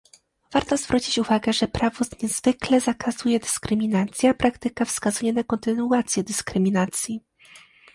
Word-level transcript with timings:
Warto 0.51 0.77
zwrócić 0.77 1.17
uwagę, 1.17 1.53
że 1.53 1.67
prawo 1.67 2.05
zwykle 2.31 2.79
zakazuje 2.81 3.39
dyskryminacji, 3.39 4.29
a 4.29 4.33
praktyka 4.33 4.85
wskazuje 4.85 5.33
na 5.33 5.43
kontynuację 5.43 6.23
dyskryminacji 6.23 7.21